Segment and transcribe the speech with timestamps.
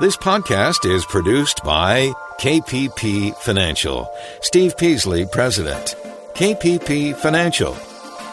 [0.00, 4.10] This podcast is produced by KPP Financial.
[4.40, 5.94] Steve Peasley, President.
[6.32, 7.76] KPP Financial.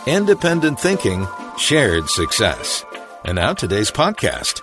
[0.05, 1.27] Independent thinking,
[1.57, 2.85] shared success.
[3.25, 4.61] And now today's podcast.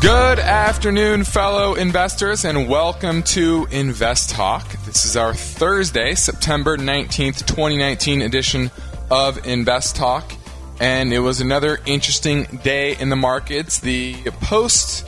[0.00, 4.68] Good afternoon, fellow investors, and welcome to Invest Talk.
[4.86, 8.72] This is our Thursday, September 19th, 2019 edition
[9.08, 10.32] of Invest Talk
[10.82, 13.78] and it was another interesting day in the markets.
[13.78, 15.06] The post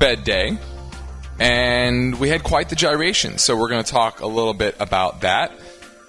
[0.00, 0.58] Fed day,
[1.38, 3.38] and we had quite the gyration.
[3.38, 5.52] So we're going to talk a little bit about that.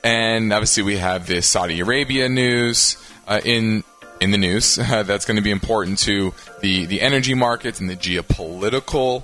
[0.03, 3.83] And obviously, we have the Saudi Arabia news uh, in
[4.19, 4.79] in the news.
[4.79, 9.23] Uh, that's going to be important to the the energy markets and the geopolitical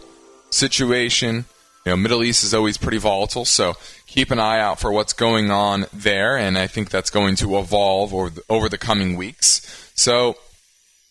[0.51, 1.45] situation.
[1.85, 5.13] You know, Middle East is always pretty volatile, so keep an eye out for what's
[5.13, 9.17] going on there, and I think that's going to evolve over the, over the coming
[9.17, 9.91] weeks.
[9.95, 10.37] So,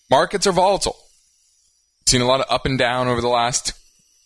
[0.09, 0.97] markets are volatile.
[2.07, 3.73] Seen a lot of up and down over the last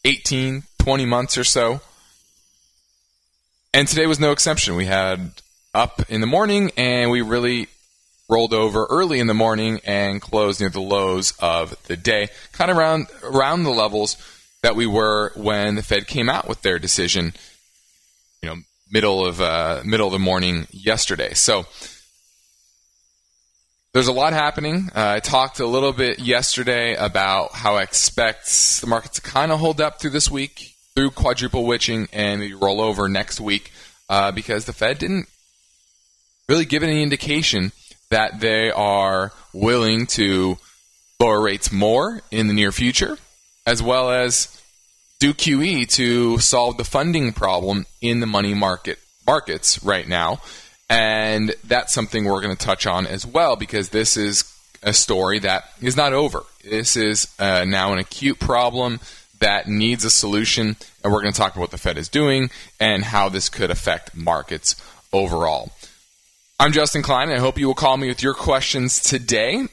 [0.05, 1.81] 18, 20 months or so.
[3.73, 4.77] And today was no exception.
[4.77, 5.33] We had
[5.73, 7.69] up in the morning, and we really
[8.29, 12.71] rolled over early in the morning and closed near the lows of the day, kind
[12.71, 14.17] of around around the levels
[14.65, 17.35] that we were when the Fed came out with their decision
[18.43, 18.57] you know
[18.91, 21.35] middle of uh, middle of the morning yesterday.
[21.35, 21.67] So
[23.93, 24.89] there's a lot happening.
[24.95, 28.47] Uh, I talked a little bit yesterday about how I expect
[28.81, 32.55] the market to kind of hold up through this week, through quadruple witching, and maybe
[32.55, 33.71] roll over next week
[34.09, 35.29] uh, because the Fed didn't
[36.49, 37.73] really give any indication
[38.09, 40.57] that they are willing to
[41.21, 43.19] lower rates more in the near future,
[43.67, 44.61] as well as
[45.21, 50.41] do QE to solve the funding problem in the money market markets right now.
[50.91, 54.45] And that's something we're going to touch on as well because this is
[54.83, 56.43] a story that is not over.
[56.63, 59.01] This is uh, now an acute problem
[59.41, 62.51] that needs a solution, and we're going to talk about what the Fed is doing
[62.79, 64.77] and how this could affect markets
[65.13, 65.73] overall.
[66.61, 69.67] I'm Justin Klein, and I hope you will call me with your questions today.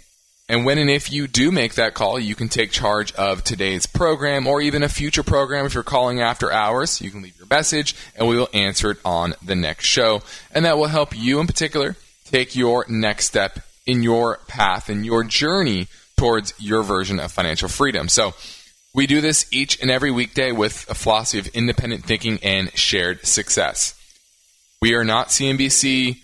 [0.52, 3.86] And when and if you do make that call, you can take charge of today's
[3.86, 5.66] program or even a future program.
[5.66, 8.98] If you're calling after hours, you can leave your message and we will answer it
[9.06, 10.24] on the next show.
[10.54, 11.96] And that will help you in particular
[12.26, 17.70] take your next step in your path and your journey towards your version of financial
[17.70, 18.10] freedom.
[18.10, 18.34] So,
[18.94, 23.26] we do this each and every weekday with a philosophy of independent thinking and shared
[23.26, 23.98] success.
[24.82, 26.18] We are not CNBC.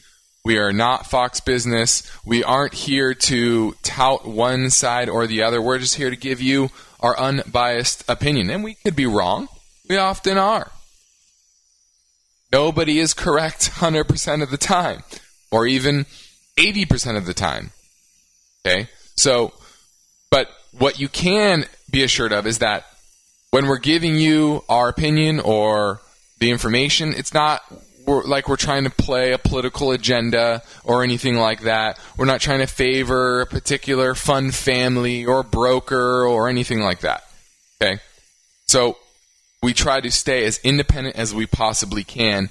[0.47, 2.09] We are not Fox Business.
[2.25, 5.62] We aren't here to tout one side or the other.
[5.62, 6.69] We're just here to give you
[7.02, 8.50] our unbiased opinion.
[8.50, 9.50] And we could be wrong.
[9.90, 10.72] We often are.
[12.50, 15.03] Nobody is correct 100% of the time,
[15.52, 16.06] or even
[16.56, 17.72] 80% of the time.
[18.66, 18.88] Okay?
[19.18, 19.52] So,
[20.31, 22.85] but what you can be assured of is that
[23.52, 26.00] when we're giving you our opinion or
[26.40, 27.64] the information, it's not
[28.07, 32.00] we're, like we're trying to play a political agenda or anything like that.
[32.18, 37.23] We're not trying to favor a particular fund family or broker or anything like that.
[37.81, 38.00] Okay?
[38.67, 38.97] So
[39.62, 42.50] we try to stay as independent as we possibly can.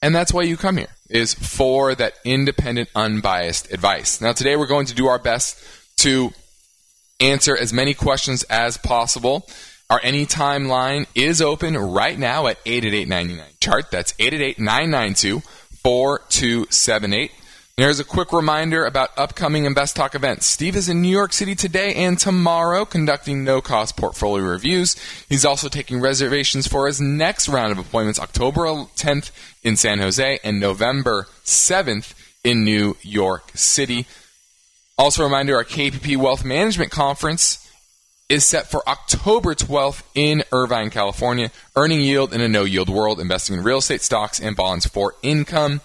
[0.00, 4.20] And that's why you come here, is for that independent, unbiased advice.
[4.20, 5.62] Now, today we're going to do our best
[5.98, 6.32] to
[7.20, 9.46] answer as many questions as possible.
[9.90, 13.90] Our anytime line is open right now at 888 chart.
[13.90, 15.40] That's 888 992
[15.82, 17.32] 4278.
[17.78, 20.46] There's a quick reminder about upcoming Invest Talk events.
[20.46, 24.94] Steve is in New York City today and tomorrow conducting no cost portfolio reviews.
[25.26, 29.30] He's also taking reservations for his next round of appointments October 10th
[29.62, 32.12] in San Jose and November 7th
[32.44, 34.04] in New York City.
[34.98, 37.64] Also, a reminder our KPP Wealth Management Conference
[38.28, 41.50] is set for October 12th in Irvine, California.
[41.74, 45.14] Earning yield in a no yield world, investing in real estate stocks and bonds for
[45.22, 45.80] income.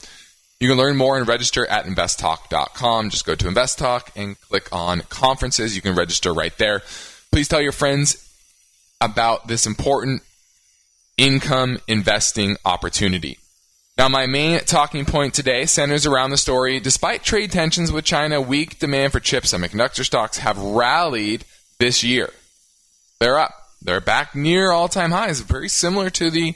[0.59, 3.09] You can learn more and register at investtalk.com.
[3.09, 5.75] Just go to investtalk and click on conferences.
[5.75, 6.81] You can register right there.
[7.31, 8.19] Please tell your friends
[8.99, 10.21] about this important
[11.17, 13.37] income investing opportunity.
[13.97, 16.79] Now, my main talking point today centers around the story.
[16.79, 21.45] Despite trade tensions with China, weak demand for chip semiconductor stocks have rallied
[21.77, 22.29] this year.
[23.19, 23.53] They're up.
[23.81, 26.55] They're back near all time highs, very similar to the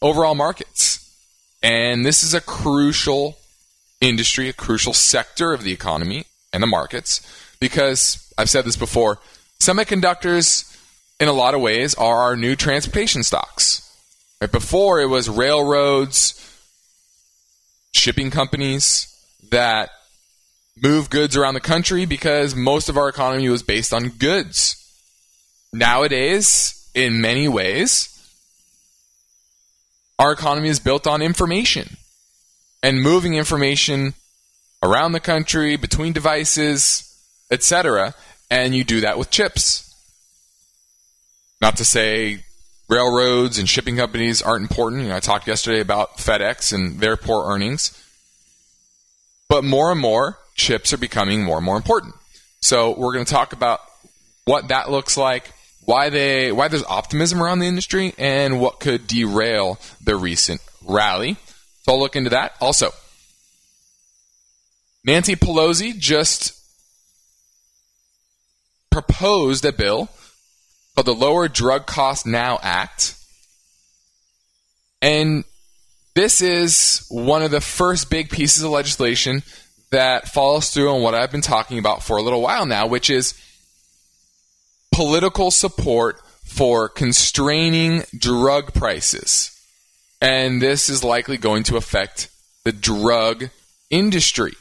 [0.00, 1.02] overall markets.
[1.62, 3.38] And this is a crucial
[4.00, 7.20] industry, a crucial sector of the economy and the markets
[7.60, 9.18] because I've said this before
[9.58, 10.72] semiconductors,
[11.18, 13.82] in a lot of ways, are our new transportation stocks.
[14.40, 14.52] Right?
[14.52, 16.42] Before, it was railroads,
[17.92, 19.12] shipping companies
[19.50, 19.90] that
[20.80, 24.85] move goods around the country because most of our economy was based on goods.
[25.76, 28.08] Nowadays, in many ways,
[30.18, 31.98] our economy is built on information
[32.82, 34.14] and moving information
[34.82, 37.14] around the country, between devices,
[37.50, 38.14] etc.
[38.50, 39.94] And you do that with chips.
[41.60, 42.44] Not to say
[42.88, 45.02] railroads and shipping companies aren't important.
[45.02, 48.02] You know, I talked yesterday about FedEx and their poor earnings.
[49.50, 52.14] But more and more, chips are becoming more and more important.
[52.62, 53.80] So we're going to talk about
[54.46, 55.50] what that looks like,
[55.86, 61.36] why they why there's optimism around the industry, and what could derail the recent rally.
[61.82, 62.54] So I'll look into that.
[62.60, 62.90] Also,
[65.04, 66.52] Nancy Pelosi just
[68.90, 70.08] proposed a bill
[70.94, 73.14] called the Lower Drug Cost Now Act.
[75.00, 75.44] And
[76.14, 79.42] this is one of the first big pieces of legislation
[79.90, 83.10] that follows through on what I've been talking about for a little while now, which
[83.10, 83.34] is
[84.96, 89.52] political support for constraining drug prices.
[90.22, 92.30] And this is likely going to affect
[92.64, 93.50] the drug
[93.90, 94.54] industry.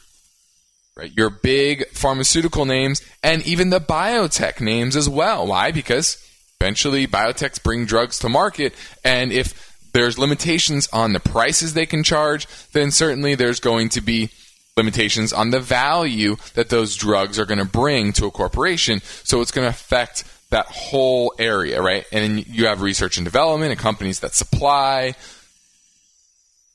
[0.98, 1.14] Right?
[1.16, 5.48] Your big pharmaceutical names and even the biotech names as well.
[5.48, 5.72] Why?
[5.72, 6.22] Because
[6.60, 8.74] eventually biotechs bring drugs to market
[9.06, 14.02] and if there's limitations on the prices they can charge, then certainly there's going to
[14.02, 14.32] be
[14.78, 19.02] limitations on the value that those drugs are going to bring to a corporation.
[19.24, 22.06] So it's going to affect that whole area, right?
[22.12, 25.16] And you have research and development and companies that supply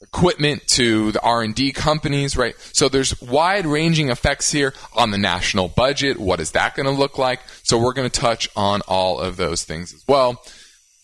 [0.02, 2.54] equipment to the R&D companies, right?
[2.72, 6.18] So there's wide-ranging effects here on the national budget.
[6.18, 7.40] What is that going to look like?
[7.62, 10.42] So we're going to touch on all of those things as well.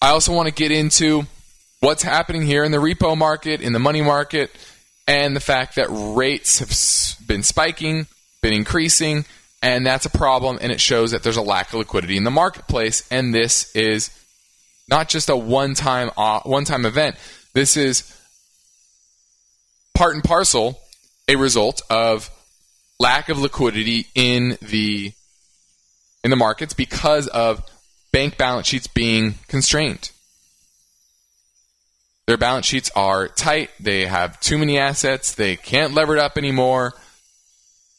[0.00, 1.26] I also want to get into
[1.80, 4.50] what's happening here in the repo market, in the money market,
[5.06, 8.06] and the fact that rates have been spiking,
[8.42, 9.24] been increasing,
[9.62, 12.30] and that's a problem and it shows that there's a lack of liquidity in the
[12.30, 14.10] marketplace and this is
[14.88, 17.16] not just a one-time uh, one-time event.
[17.54, 18.12] This is
[19.94, 20.78] part and parcel
[21.28, 22.30] a result of
[23.00, 25.12] lack of liquidity in the
[26.22, 27.62] in the markets because of
[28.12, 30.10] bank balance sheets being constrained.
[32.26, 36.36] Their balance sheets are tight, they have too many assets, they can't lever it up
[36.36, 36.92] anymore,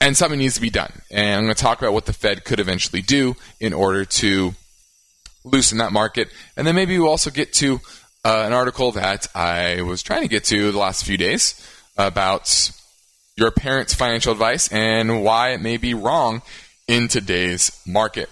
[0.01, 0.91] and something needs to be done.
[1.09, 4.53] And I'm going to talk about what the Fed could eventually do in order to
[5.45, 6.29] loosen that market.
[6.57, 7.79] And then maybe we'll also get to
[8.25, 11.56] uh, an article that I was trying to get to the last few days
[11.97, 12.71] about
[13.38, 16.41] your parents' financial advice and why it may be wrong
[16.88, 18.29] in today's market.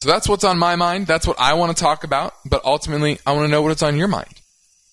[0.00, 1.08] So that's what's on my mind.
[1.08, 2.34] That's what I want to talk about.
[2.44, 4.40] But ultimately, I want to know what's on your mind.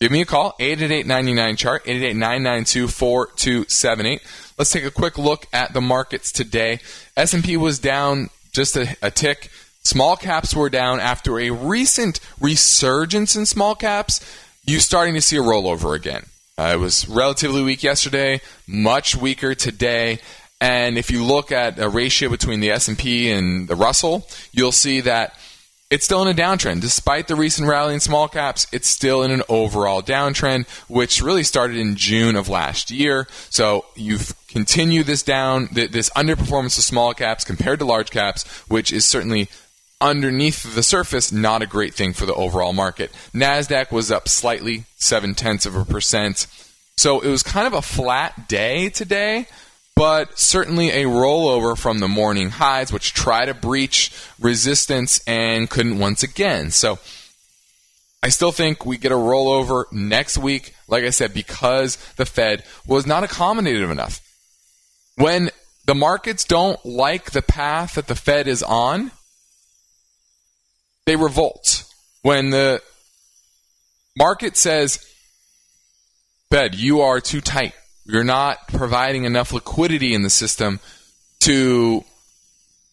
[0.02, 4.20] Give me a call, 888-99-CHART, 888-992-4278.
[4.58, 6.80] Let's take a quick look at the markets today.
[7.16, 9.50] S&P was down just a, a tick.
[9.84, 14.20] Small caps were down after a recent resurgence in small caps.
[14.66, 16.26] You starting to see a rollover again.
[16.58, 20.20] Uh, it was relatively weak yesterday, much weaker today.
[20.62, 25.02] And if you look at a ratio between the S&P and the Russell, you'll see
[25.02, 25.38] that
[25.90, 26.82] it's still in a downtrend.
[26.82, 31.44] Despite the recent rally in small caps, it's still in an overall downtrend, which really
[31.44, 33.28] started in June of last year.
[33.50, 38.92] So you've continued this down, this underperformance of small caps compared to large caps, which
[38.92, 39.50] is certainly
[40.02, 43.12] underneath the surface, not a great thing for the overall market.
[43.34, 46.48] NASDAQ was up slightly, seven tenths of a percent.
[46.98, 49.48] So it was kind of a flat day today,
[49.96, 56.00] but certainly a rollover from the morning highs, which try to breach resistance and couldn't
[56.00, 56.70] once again.
[56.72, 57.00] So
[58.22, 62.64] I still think we get a rollover next week, like I said, because the Fed
[62.86, 64.20] was not accommodative enough.
[65.16, 65.50] When
[65.86, 69.12] the markets don't like the path that the Fed is on,
[71.06, 71.86] they revolt.
[72.22, 72.82] When the
[74.18, 75.06] market says,
[76.50, 77.74] Fed, you are too tight.
[78.06, 80.80] You're not providing enough liquidity in the system
[81.40, 82.04] to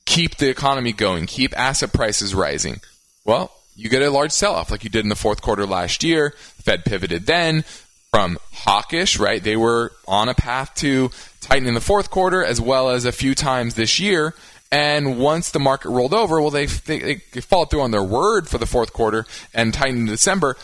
[0.06, 2.80] keep the economy going, keep asset prices rising.
[3.24, 6.02] Well, you get a large sell off like you did in the fourth quarter last
[6.02, 6.34] year.
[6.36, 7.64] Fed pivoted then
[8.10, 9.42] from hawkish, right?
[9.42, 13.12] They were on a path to tighten in the fourth quarter as well as a
[13.12, 14.34] few times this year.
[14.70, 18.48] And once the market rolled over, well, they, they, they followed through on their word
[18.48, 20.56] for the fourth quarter and tightened in December,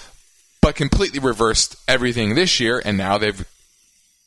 [0.62, 2.80] but completely reversed everything this year.
[2.82, 3.46] And now they've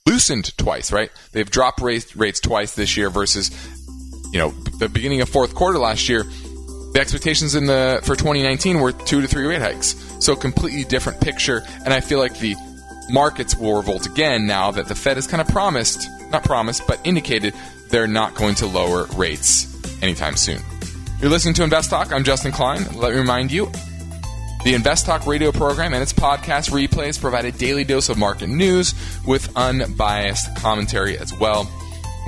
[0.06, 1.12] loosened twice, right?
[1.32, 3.52] They've dropped rates, rates twice this year versus,
[4.32, 6.24] you know, the beginning of fourth quarter last year.
[6.94, 11.22] The expectations in the for 2019 were two to three rate hikes, so completely different
[11.22, 11.64] picture.
[11.86, 12.56] And I feel like the
[13.10, 17.00] markets will revolt again now that the Fed has kind of promised not promised, but
[17.04, 17.54] indicated
[17.90, 19.68] they're not going to lower rates
[20.02, 20.62] anytime soon.
[21.20, 22.12] You're listening to Invest Talk.
[22.12, 22.84] I'm Justin Klein.
[22.96, 23.72] Let me remind you
[24.64, 28.48] the Invest Talk radio program and its podcast replays provide a daily dose of market
[28.48, 28.94] news
[29.26, 31.70] with unbiased commentary as well.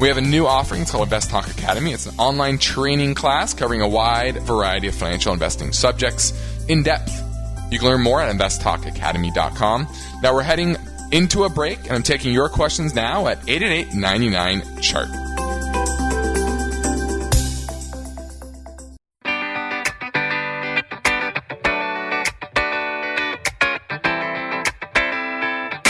[0.01, 0.81] We have a new offering.
[0.81, 1.93] It's called Invest Talk Academy.
[1.93, 6.33] It's an online training class covering a wide variety of financial investing subjects
[6.67, 7.11] in depth.
[7.71, 9.87] You can learn more at investtalkacademy.com.
[10.23, 10.77] Now we're heading
[11.11, 15.09] into a break, and I'm taking your questions now at 888 99 chart.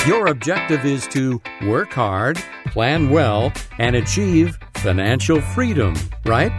[0.06, 5.96] Your objective is to work hard, plan well, and achieve financial freedom,
[6.26, 6.52] right?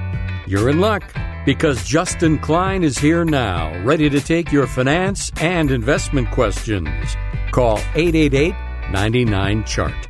[0.47, 1.03] You're in luck
[1.45, 6.89] because Justin Klein is here now, ready to take your finance and investment questions.
[7.51, 8.55] Call 888
[8.91, 10.09] 99 Chart.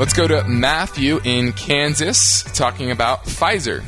[0.00, 3.84] Let's go to Matthew in Kansas talking about Pfizer.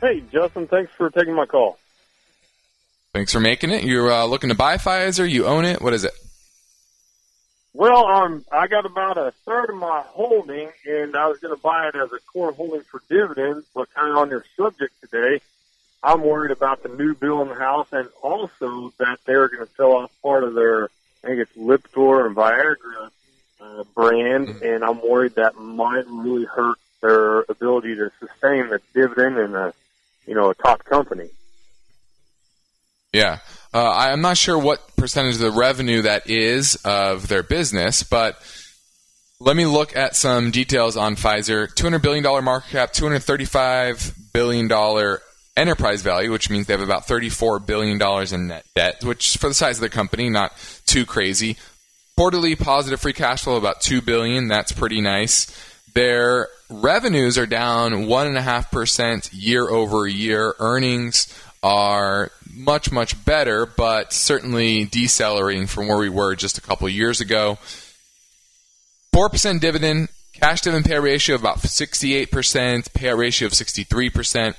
[0.00, 1.78] Hey, Justin, thanks for taking my call.
[3.12, 3.84] Thanks for making it.
[3.84, 5.28] You're uh, looking to buy Pfizer.
[5.28, 5.82] You own it.
[5.82, 6.12] What is it?
[7.74, 11.60] Well, um, I got about a third of my holding, and I was going to
[11.60, 13.66] buy it as a core holding for dividends.
[13.74, 15.40] But kind of on your subject today,
[16.02, 19.74] I'm worried about the new bill in the House, and also that they're going to
[19.74, 20.84] sell off part of their,
[21.22, 23.10] I think it's Lipitor and Viagra
[23.60, 24.64] uh, brand, mm-hmm.
[24.64, 29.74] and I'm worried that might really hurt their ability to sustain the dividend and the
[30.26, 31.28] you know, a top company.
[33.12, 33.38] Yeah.
[33.72, 38.40] Uh, I'm not sure what percentage of the revenue that is of their business, but
[39.40, 41.72] let me look at some details on Pfizer.
[41.72, 45.18] $200 billion market cap, $235 billion
[45.56, 48.00] enterprise value, which means they have about $34 billion
[48.34, 50.52] in net debt, which for the size of the company, not
[50.86, 51.56] too crazy.
[52.16, 54.48] Quarterly positive free cash flow, about 2 billion.
[54.48, 55.46] That's pretty nice.
[55.94, 60.54] Their revenues are down 1.5% year over year.
[60.58, 61.32] Earnings
[61.62, 67.20] are much, much better, but certainly decelerating from where we were just a couple years
[67.20, 67.58] ago.
[69.14, 74.54] 4% dividend, cash dividend payout ratio of about 68%, payout ratio of 63%.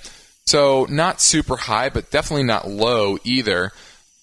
[0.45, 3.71] So not super high, but definitely not low either.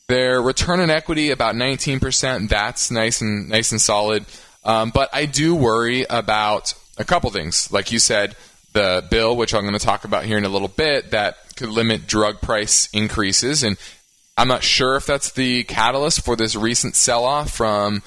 [0.08, 2.48] Their return on equity about 19%.
[2.48, 4.24] That's nice and nice and solid.
[4.64, 7.70] Um, but I do worry about a couple things.
[7.72, 8.36] Like you said,
[8.72, 11.70] the bill, which I'm going to talk about here in a little bit, that could
[11.70, 13.62] limit drug price increases.
[13.62, 13.76] And
[14.36, 18.02] I'm not sure if that's the catalyst for this recent sell off from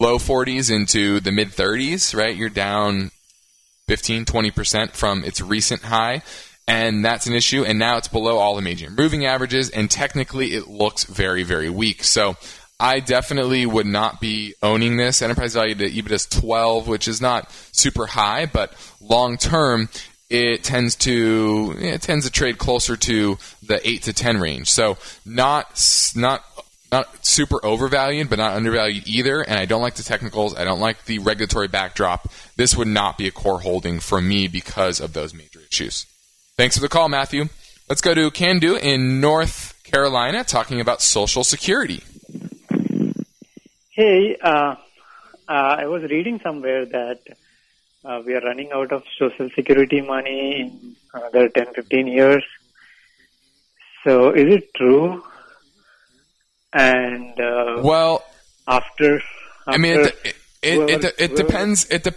[0.00, 2.36] low 40s into the mid 30s, right?
[2.36, 3.12] You're down
[3.88, 6.22] 15, 20% from its recent high.
[6.68, 7.64] And that's an issue.
[7.64, 9.68] And now it's below all the major moving averages.
[9.70, 12.04] And technically, it looks very, very weak.
[12.04, 12.36] So
[12.82, 15.22] I definitely would not be owning this.
[15.22, 19.88] Enterprise value to EBITDA is 12, which is not super high, but long term,
[20.28, 24.68] it tends to it tends to trade closer to the 8 to 10 range.
[24.68, 26.42] So not not
[26.90, 29.42] not super overvalued, but not undervalued either.
[29.42, 30.56] And I don't like the technicals.
[30.56, 32.32] I don't like the regulatory backdrop.
[32.56, 36.04] This would not be a core holding for me because of those major issues.
[36.56, 37.48] Thanks for the call, Matthew.
[37.88, 42.02] Let's go to Candu in North Carolina talking about Social Security.
[44.02, 44.74] Hey, uh,
[45.48, 47.20] uh, I was reading somewhere that
[48.04, 52.42] uh, we are running out of social security money in another 10, 15 years.
[54.02, 55.22] So is it true?
[56.72, 58.24] And uh, well,
[58.66, 59.22] after, after,
[59.68, 61.86] I mean, it it, it, it, it depends.
[61.88, 62.14] It de-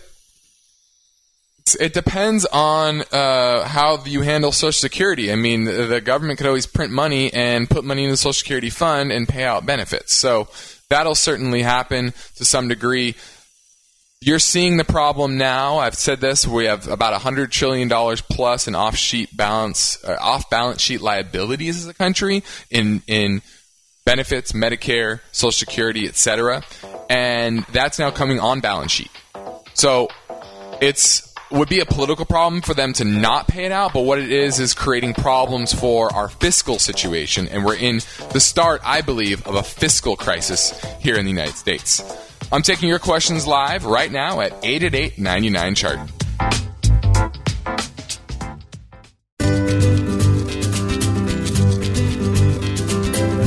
[1.79, 5.31] it depends on uh, how you handle Social Security.
[5.31, 8.71] I mean, the government could always print money and put money in the Social Security
[8.71, 10.15] fund and pay out benefits.
[10.15, 10.47] So
[10.89, 13.15] that'll certainly happen to some degree.
[14.21, 15.77] You're seeing the problem now.
[15.77, 16.47] I've said this.
[16.47, 21.77] We have about $100 trillion plus in off sheet balance, uh, off balance sheet liabilities
[21.77, 23.41] as a country in, in
[24.05, 26.63] benefits, Medicare, Social Security, etc.
[27.09, 29.11] And that's now coming on balance sheet.
[29.73, 30.07] So
[30.81, 34.19] it's would be a political problem for them to not pay it out, but what
[34.19, 37.47] it is is creating problems for our fiscal situation.
[37.47, 37.97] And we're in
[38.31, 42.03] the start, I believe, of a fiscal crisis here in the United States.
[42.51, 45.99] I'm taking your questions live right now at 888 99 chart.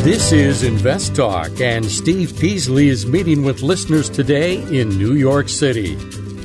[0.02, 5.50] This is Invest Talk, and Steve Peasley is meeting with listeners today in New York
[5.50, 5.98] City.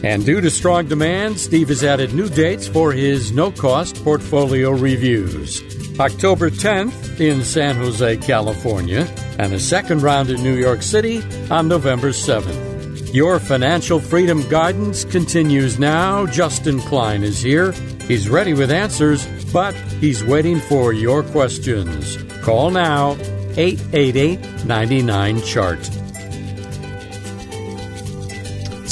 [0.03, 4.71] And due to strong demand, Steve has added new dates for his no cost portfolio
[4.71, 5.61] reviews.
[5.97, 9.07] October 10th in San Jose, California,
[9.39, 13.13] and a second round in New York City on November 7th.
[13.13, 16.25] Your financial freedom guidance continues now.
[16.25, 17.71] Justin Klein is here.
[18.07, 22.17] He's ready with answers, but he's waiting for your questions.
[22.41, 23.11] Call now
[23.55, 26.02] 888 99 Chart.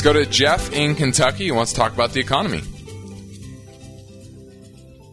[0.02, 2.64] Let's go to Jeff in Kentucky who wants to talk about the economy.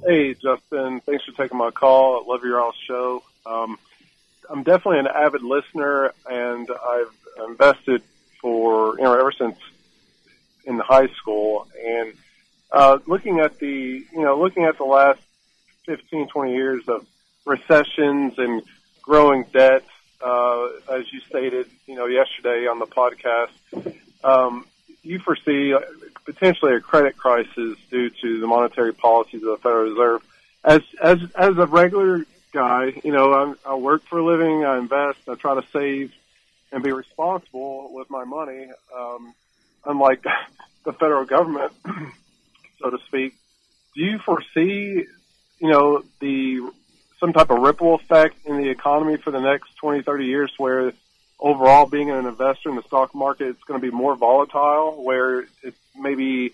[0.02, 1.00] Hey, Justin.
[1.00, 2.22] Thanks for taking my call.
[2.22, 3.22] I love your all show.
[3.44, 3.78] Um,
[4.48, 7.14] I'm definitely an avid listener, and I've
[7.50, 8.02] invested
[8.40, 9.58] for you know ever since
[10.64, 11.68] in high school.
[11.86, 12.14] And
[12.72, 13.68] uh, looking at the
[14.10, 15.20] you know looking at the last
[15.84, 17.06] 15, 20 years of
[17.44, 18.62] recessions and
[19.02, 19.84] growing debt,
[20.24, 23.50] uh, as you stated, you know yesterday on the podcast,
[24.24, 24.64] um,
[25.02, 25.74] you foresee
[26.24, 30.22] potentially a credit crisis due to the monetary policies of the Federal Reserve.
[30.64, 34.78] As as as a regular guy, you know, I'm, I work for a living, I
[34.78, 36.12] invest, I try to save
[36.72, 38.68] and be responsible with my money.
[38.94, 39.34] Um,
[39.84, 40.24] unlike
[40.84, 41.72] the federal government,
[42.80, 43.34] so to speak,
[43.94, 45.06] do you foresee,
[45.60, 46.60] you know, the
[47.20, 50.92] some type of ripple effect in the economy for the next 20, 30 years where
[51.40, 55.46] overall being an investor in the stock market, it's going to be more volatile, where
[55.62, 56.52] it's maybe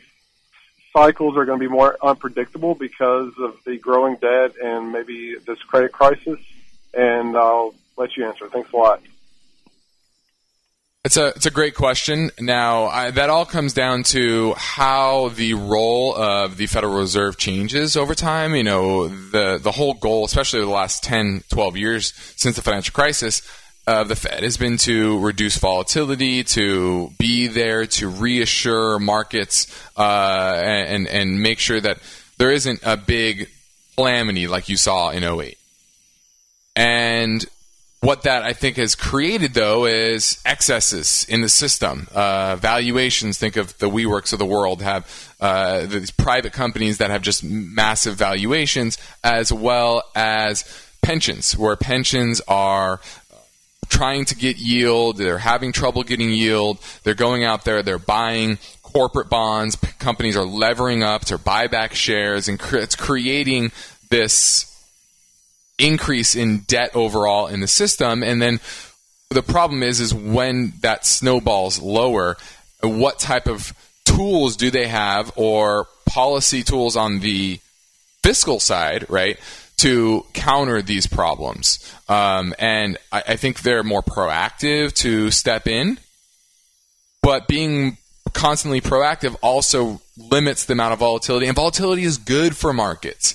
[0.92, 5.58] cycles are going to be more unpredictable because of the growing debt and maybe this
[5.62, 6.38] credit crisis?
[6.92, 8.48] And I'll let you answer.
[8.48, 9.02] Thanks a lot.
[11.04, 12.30] It's a it's a great question.
[12.40, 17.94] Now I, that all comes down to how the role of the Federal Reserve changes
[17.94, 18.54] over time.
[18.54, 22.94] You know, the the whole goal, especially the last 10, 12 years since the financial
[22.94, 23.42] crisis,
[23.86, 30.60] of the Fed has been to reduce volatility, to be there to reassure markets, uh,
[30.64, 31.98] and and make sure that
[32.38, 33.48] there isn't a big
[33.96, 35.58] calamity like you saw in 08.
[36.76, 37.44] And
[38.00, 42.06] what that I think has created, though, is excesses in the system.
[42.14, 47.10] Uh, valuations, think of the WeWorks of the world, have uh, these private companies that
[47.10, 50.64] have just massive valuations, as well as
[51.00, 53.00] pensions, where pensions are
[53.88, 58.58] trying to get yield, they're having trouble getting yield, they're going out there, they're buying
[58.82, 63.72] corporate bonds, companies are levering up to buy back shares, and it's creating
[64.10, 64.70] this
[65.78, 68.22] increase in debt overall in the system.
[68.22, 68.60] And then
[69.30, 72.36] the problem is, is when that snowballs lower,
[72.82, 73.72] what type of
[74.04, 77.58] tools do they have or policy tools on the
[78.22, 79.38] fiscal side, right?
[79.84, 81.78] To counter these problems.
[82.08, 85.98] Um, and I, I think they're more proactive to step in,
[87.22, 87.98] but being
[88.32, 93.34] constantly proactive also limits the amount of volatility, and volatility is good for markets.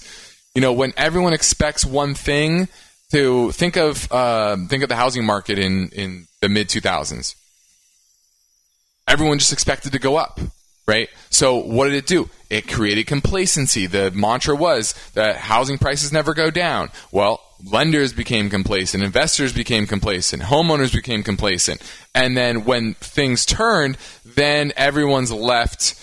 [0.55, 2.67] You know, when everyone expects one thing,
[3.11, 7.35] to think of uh, think of the housing market in in the mid 2000s.
[9.07, 10.39] Everyone just expected to go up
[10.89, 11.07] right?
[11.29, 12.29] So what did it do?
[12.49, 13.85] It created complacency.
[13.85, 16.89] The mantra was that housing prices never go down.
[17.11, 21.81] Well, lenders became complacent, investors became complacent, homeowners became complacent.
[22.15, 25.95] And then when things turned, then everyone's left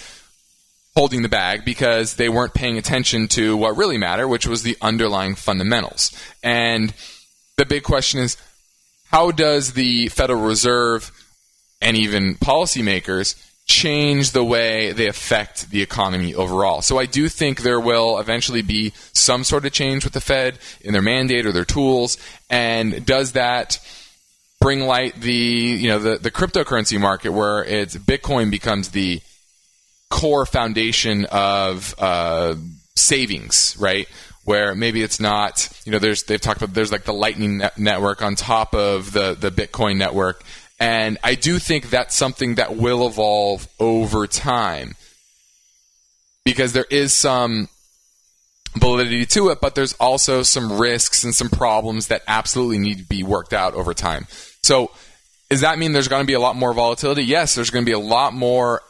[0.94, 4.76] holding the bag because they weren't paying attention to what really mattered, which was the
[4.80, 6.11] underlying fundamentals.
[6.42, 6.94] And
[7.56, 8.37] the big question is
[9.11, 11.11] how does the Federal Reserve
[11.80, 13.35] and even policymakers
[13.66, 16.83] change the way they affect the economy overall.
[16.83, 20.59] So I do think there will eventually be some sort of change with the Fed
[20.81, 22.16] in their mandate or their tools.
[22.48, 23.81] And does that
[24.61, 29.20] bring light the you know the, the cryptocurrency market where it's Bitcoin becomes the
[30.11, 32.55] core foundation of uh,
[32.94, 34.09] savings, right?
[34.44, 37.79] Where maybe it's not, you know, there's they've talked about there's like the Lightning net-
[37.79, 40.44] network on top of the the Bitcoin network,
[40.78, 44.94] and I do think that's something that will evolve over time
[46.44, 47.68] because there is some
[48.76, 53.04] validity to it, but there's also some risks and some problems that absolutely need to
[53.04, 54.26] be worked out over time.
[54.62, 54.90] So,
[55.48, 57.22] does that mean there's going to be a lot more volatility?
[57.22, 58.82] Yes, there's going to be a lot more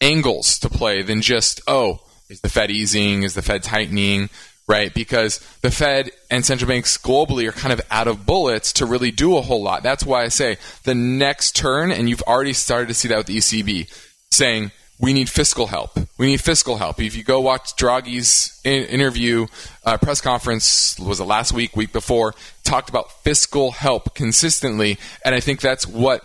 [0.00, 3.22] angles to play than just, oh, is the Fed easing?
[3.22, 4.30] Is the Fed tightening?
[4.68, 4.92] Right?
[4.92, 9.10] Because the Fed and central banks globally are kind of out of bullets to really
[9.10, 9.82] do a whole lot.
[9.82, 13.26] That's why I say the next turn, and you've already started to see that with
[13.26, 13.88] the ECB,
[14.32, 15.98] saying we need fiscal help.
[16.18, 17.00] We need fiscal help.
[17.00, 19.46] If you go watch Draghi's interview,
[19.84, 25.34] uh, press conference, was it last week, week before, talked about fiscal help consistently, and
[25.34, 26.24] I think that's what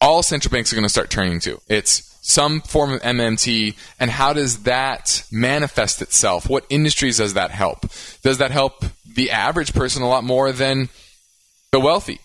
[0.00, 1.60] all central banks are going to start turning to.
[1.68, 6.48] It's some form of MMT, and how does that manifest itself?
[6.48, 7.80] What industries does that help?
[8.22, 10.88] Does that help the average person a lot more than
[11.72, 12.20] the wealthy?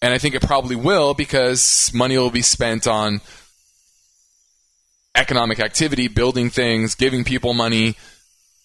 [0.00, 3.20] And I think it probably will because money will be spent on
[5.16, 7.96] economic activity, building things, giving people money,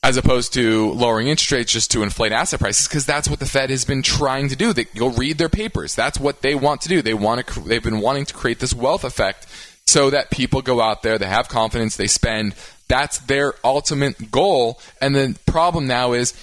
[0.03, 3.45] as opposed to lowering interest rates just to inflate asset prices because that's what the
[3.45, 4.73] Fed has been trying to do.
[4.73, 5.95] They, you'll read their papers.
[5.95, 7.01] That's what they want to do.
[7.01, 7.59] They want to.
[7.61, 9.47] They've been wanting to create this wealth effect
[9.91, 12.55] so that people go out there, they have confidence, they spend.
[12.87, 14.79] That's their ultimate goal.
[15.01, 16.33] And the problem now is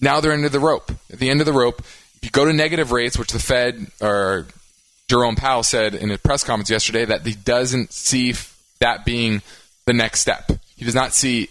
[0.00, 0.92] now they're under the rope.
[1.12, 1.82] At the end of the rope,
[2.22, 4.46] you go to negative rates, which the Fed or
[5.08, 8.34] Jerome Powell said in a press conference yesterday that he doesn't see
[8.78, 9.42] that being
[9.84, 10.52] the next step.
[10.76, 11.48] He does not see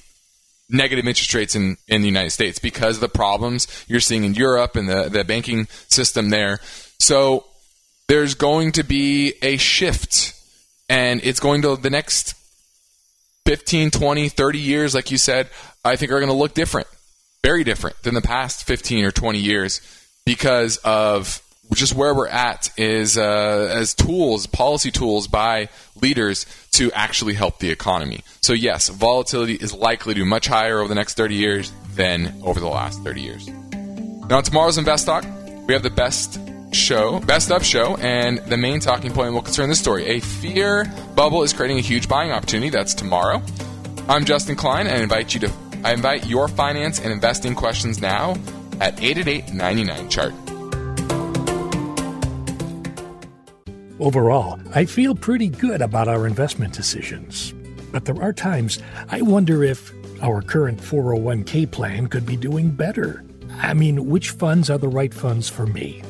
[0.69, 4.35] negative interest rates in, in the United States because of the problems you're seeing in
[4.35, 6.61] Europe and the, the banking system there.
[6.97, 7.45] So
[8.07, 10.33] there's going to be a shift,
[10.91, 12.36] and it's going to the next
[13.45, 15.49] 15, 20, 30 years, like you said,
[15.86, 16.88] I think are going to look different,
[17.41, 19.80] very different than the past 15 or 20 years
[20.25, 21.41] because of
[21.73, 25.69] just where we're at is uh, as tools, policy tools by
[26.01, 28.25] leaders to actually help the economy.
[28.41, 32.41] So yes, volatility is likely to be much higher over the next 30 years than
[32.43, 33.47] over the last 30 years.
[33.47, 35.23] Now, on tomorrow's Invest Talk,
[35.67, 36.38] we have the best
[36.71, 40.05] show, best of show, and the main talking point will concern this story.
[40.05, 42.69] A fear bubble is creating a huge buying opportunity.
[42.69, 43.41] That's tomorrow.
[44.07, 45.53] I'm Justin Klein, and I invite you to
[45.84, 48.36] I invite your finance and investing questions now
[48.79, 50.34] at 888 99 chart.
[53.99, 57.53] Overall, I feel pretty good about our investment decisions.
[57.91, 58.79] But there are times
[59.10, 63.23] I wonder if our current 401k plan could be doing better.
[63.57, 66.03] I mean, which funds are the right funds for me?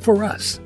[0.00, 0.60] For us.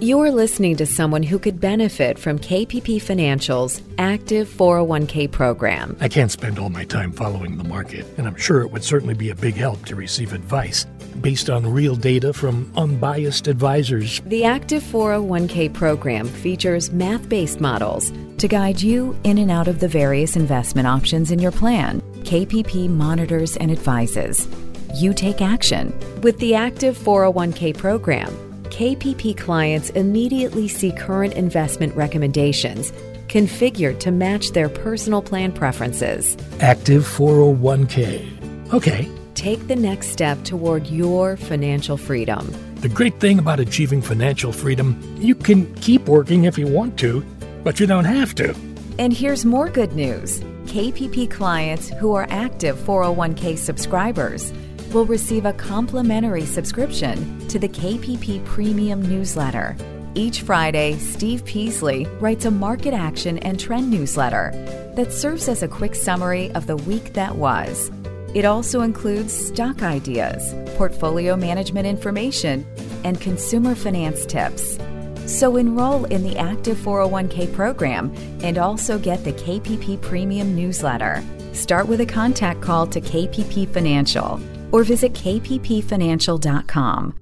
[0.00, 5.96] You're listening to someone who could benefit from KPP Financial's active 401k program.
[6.00, 9.14] I can't spend all my time following the market, and I'm sure it would certainly
[9.14, 10.84] be a big help to receive advice
[11.20, 14.20] based on real data from unbiased advisors.
[14.26, 19.78] The Active 401k program features math based models to guide you in and out of
[19.78, 22.00] the various investment options in your plan.
[22.24, 24.48] KPP monitors and advises.
[24.96, 25.98] You take action.
[26.20, 32.90] With the Active 401k program, KPP clients immediately see current investment recommendations
[33.28, 36.36] configured to match their personal plan preferences.
[36.58, 38.74] Active 401k.
[38.74, 39.08] Okay.
[39.36, 42.52] Take the next step toward your financial freedom.
[42.80, 47.24] The great thing about achieving financial freedom, you can keep working if you want to,
[47.62, 48.56] but you don't have to.
[48.98, 54.52] And here's more good news KPP clients who are active 401k subscribers
[54.94, 59.76] will receive a complimentary subscription to the KPP Premium newsletter.
[60.14, 64.52] Each Friday, Steve Peasley writes a market action and trend newsletter
[64.94, 67.90] that serves as a quick summary of the week that was.
[68.34, 72.64] It also includes stock ideas, portfolio management information,
[73.02, 74.78] and consumer finance tips.
[75.26, 81.24] So enroll in the Active 401k program and also get the KPP Premium newsletter.
[81.52, 84.40] Start with a contact call to KPP Financial
[84.74, 87.14] or visit kppfinancial.com.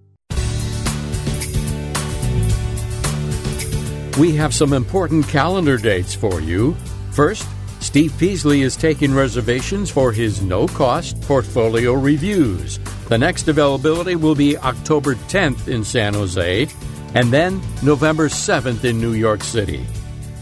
[4.19, 6.75] We have some important calendar dates for you.
[7.13, 7.47] First,
[7.81, 12.79] Steve Peasley is taking reservations for his no cost portfolio reviews.
[13.09, 16.69] The next availability will be October 10th in San Jose
[17.15, 19.85] and then November 7th in New York City.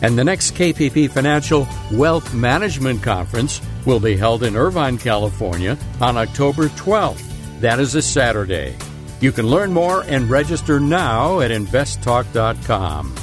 [0.02, 6.16] And the next KPP Financial Wealth Management Conference will be held in Irvine, California on
[6.16, 7.22] October 12th.
[7.60, 8.76] That is a Saturday.
[9.20, 13.14] You can learn more and register now at investtalk.com.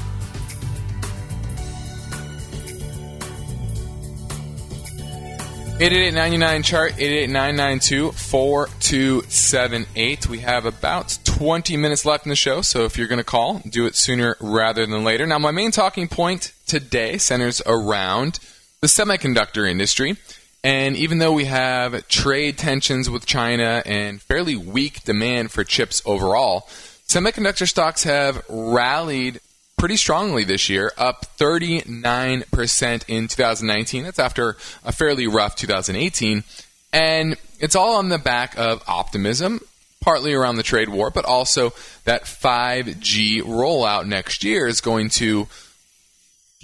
[5.80, 10.28] Eight eight eight ninety nine chart eight eight nine nine two four two seven eight.
[10.28, 13.62] We have about twenty minutes left in the show, so if you're going to call,
[13.70, 15.28] do it sooner rather than later.
[15.28, 18.40] Now, my main talking point today centers around
[18.82, 20.18] the semiconductor industry.
[20.64, 26.02] And even though we have trade tensions with China and fairly weak demand for chips
[26.06, 26.68] overall,
[27.08, 29.40] semiconductor stocks have rallied
[29.78, 34.04] pretty strongly this year, up 39% in 2019.
[34.04, 36.44] That's after a fairly rough 2018.
[36.92, 39.62] And it's all on the back of optimism,
[40.02, 41.74] partly around the trade war, but also
[42.06, 45.48] that 5G rollout next year is going to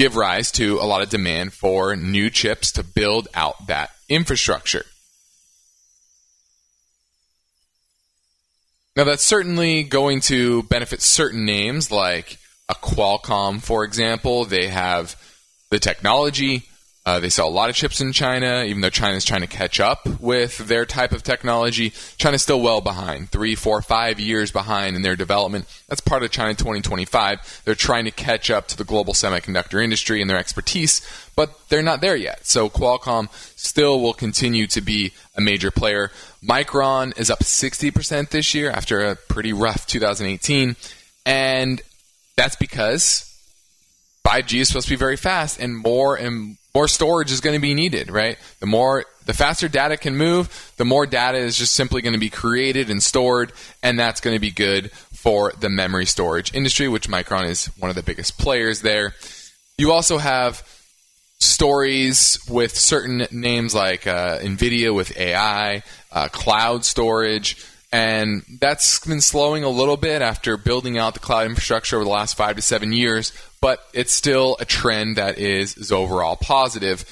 [0.03, 4.83] give rise to a lot of demand for new chips to build out that infrastructure.
[8.97, 12.37] Now, that's certainly going to benefit certain names like
[12.67, 14.43] a Qualcomm, for example.
[14.43, 15.15] They have
[15.69, 16.63] the technology,
[17.05, 19.81] Uh, they sell a lot of chips in China, even though China's trying to catch
[19.81, 21.91] up with their type of technology.
[22.17, 25.65] China's still well behind, three, four, five years behind in their development.
[25.89, 27.63] That's part of China 2025.
[27.65, 31.83] They're trying to catch up to the global semiconductor industry and their expertise, but they're
[31.83, 32.47] not there yet.
[32.47, 36.09] So Qualcomm still will continue to be a major player.
[36.41, 40.77] Micron is up 60% this year after a pretty rough 2018,
[41.25, 41.81] and
[42.37, 43.29] that's because
[44.25, 47.62] 5G is supposed to be very fast, and more and more storage is going to
[47.62, 48.38] be needed, right?
[48.59, 52.19] The more, the faster data can move, the more data is just simply going to
[52.19, 56.88] be created and stored, and that's going to be good for the memory storage industry,
[56.88, 59.13] which Micron is one of the biggest players there.
[59.77, 60.67] You also have
[61.39, 69.21] stories with certain names like uh, NVIDIA with AI, uh, cloud storage, and that's been
[69.21, 72.62] slowing a little bit after building out the cloud infrastructure over the last five to
[72.63, 73.31] seven years,
[73.63, 77.06] but it's still a trend that is, is overall positive.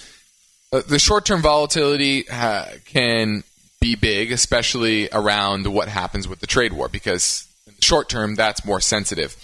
[0.74, 3.46] Uh, the short term volatility uh, can
[3.80, 8.36] be big, especially around what happens with the trade war, because in the short term,
[8.36, 9.38] that's more sensitive.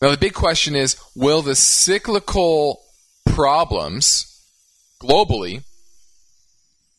[0.00, 2.80] Now, the big question is will the cyclical
[3.26, 4.40] problems
[5.02, 5.64] globally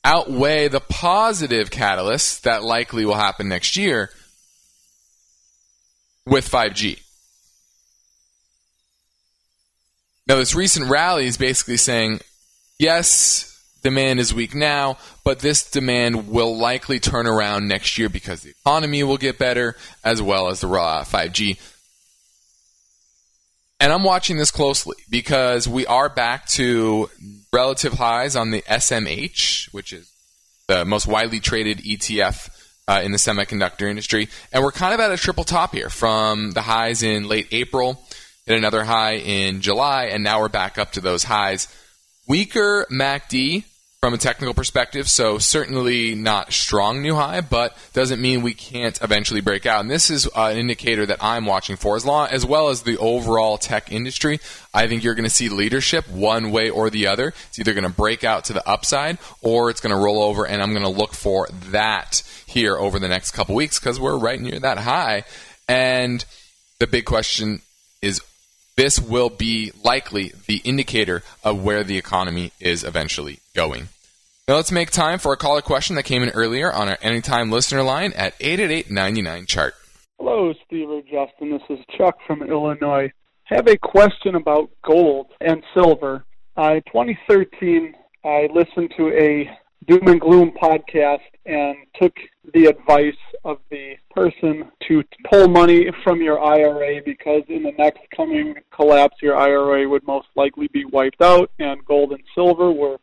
[0.03, 4.09] outweigh the positive catalysts that likely will happen next year
[6.25, 6.99] with 5G.
[10.27, 12.19] Now, this recent rally is basically saying,
[12.79, 18.41] yes, demand is weak now, but this demand will likely turn around next year because
[18.41, 21.59] the economy will get better as well as the raw 5G.
[23.79, 27.09] And I'm watching this closely because we are back to
[27.53, 30.11] relative highs on the SMH, which is
[30.67, 32.49] the most widely traded ETF
[32.87, 34.29] uh, in the semiconductor industry.
[34.51, 38.01] And we're kind of at a triple top here from the highs in late April,
[38.45, 41.67] hit another high in July, and now we're back up to those highs.
[42.27, 43.63] Weaker MACD
[43.99, 45.09] from a technical perspective.
[45.09, 49.81] So certainly not strong new high, but doesn't mean we can't eventually break out.
[49.81, 52.83] And this is uh, an indicator that I'm watching for, as long as well as
[52.83, 54.39] the overall tech industry.
[54.75, 57.29] I think you're going to see leadership one way or the other.
[57.47, 60.45] It's either going to break out to the upside or it's going to roll over,
[60.45, 64.19] and I'm going to look for that here over the next couple weeks because we're
[64.19, 65.23] right near that high.
[65.67, 66.23] And
[66.77, 67.63] the big question
[68.03, 68.21] is
[68.75, 73.87] this will be likely the indicator of where the economy is eventually going.
[74.47, 77.51] Now let's make time for a caller question that came in earlier on our Anytime
[77.51, 79.75] listener line at 888 chart.
[80.19, 81.51] Hello, Steve or Justin.
[81.51, 83.11] This is Chuck from Illinois.
[83.49, 86.25] I have a question about gold and silver.
[86.57, 89.49] Uh, in 2013, I listened to a
[89.87, 92.13] doom and gloom podcast and took
[92.53, 93.13] the advice
[93.45, 99.15] of the person to pull money from your IRA because in the next coming collapse,
[99.21, 102.97] your IRA would most likely be wiped out, and gold and silver were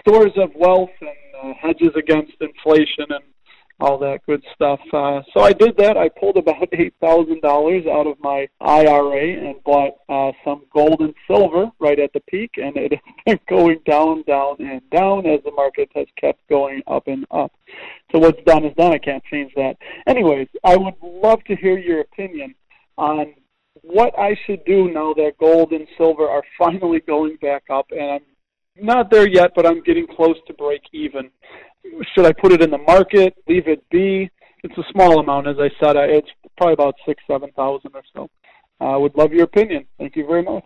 [0.00, 1.10] stores of wealth and
[1.42, 3.24] uh, hedges against inflation and
[3.80, 4.80] all that good stuff.
[4.92, 5.96] Uh, so I did that.
[5.96, 11.00] I pulled about eight thousand dollars out of my IRA and bought uh, some gold
[11.00, 12.92] and silver right at the peak, and it
[13.26, 17.52] been going down, down, and down as the market has kept going up and up.
[18.12, 18.92] So what's done is done.
[18.92, 19.76] I can't change that.
[20.06, 22.54] Anyways, I would love to hear your opinion
[22.96, 23.34] on
[23.82, 28.20] what I should do now that gold and silver are finally going back up, and
[28.78, 31.30] I'm not there yet, but I'm getting close to break even.
[32.14, 33.34] Should I put it in the market?
[33.48, 34.30] Leave it be?
[34.62, 35.96] It's a small amount, as I said.
[35.96, 38.30] It's probably about six, seven thousand or so.
[38.80, 39.86] I uh, would love your opinion.
[39.98, 40.64] Thank you very much.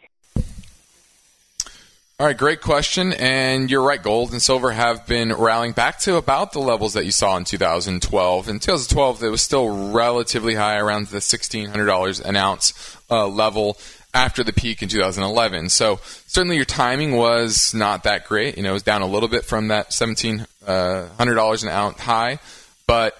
[2.20, 3.14] All right, great question.
[3.14, 7.06] And you're right, gold and silver have been rallying back to about the levels that
[7.06, 8.48] you saw in 2012.
[8.48, 13.78] In 2012, it was still relatively high, around the $1,600 an ounce uh, level
[14.12, 15.70] after the peak in 2011.
[15.70, 18.58] So certainly your timing was not that great.
[18.58, 22.38] You know, it was down a little bit from that $1,700 uh, an ounce high,
[22.86, 23.16] but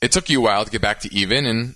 [0.00, 1.46] it took you a while to get back to even.
[1.46, 1.74] And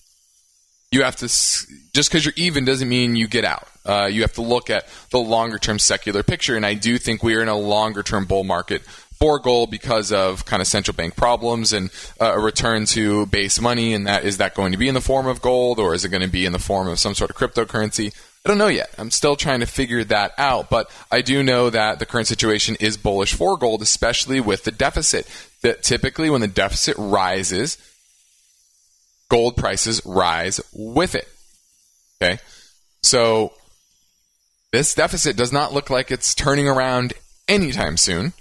[0.91, 3.67] you have to, just because you're even doesn't mean you get out.
[3.85, 6.57] Uh, you have to look at the longer term secular picture.
[6.57, 10.13] And I do think we are in a longer term bull market for gold because
[10.13, 13.95] of kind of central bank problems and uh, a return to base money.
[13.95, 16.11] And that is that going to be in the form of gold or is it
[16.11, 18.15] going to be in the form of some sort of cryptocurrency?
[18.45, 18.93] I don't know yet.
[18.99, 22.77] I'm still trying to figure that out, but I do know that the current situation
[22.81, 25.29] is bullish for gold, especially with the deficit.
[25.63, 27.79] That typically, when the deficit rises,
[29.29, 31.29] gold prices rise with it.
[32.21, 32.39] Okay,
[33.03, 33.53] so
[34.73, 37.13] this deficit does not look like it's turning around
[37.47, 38.33] anytime soon.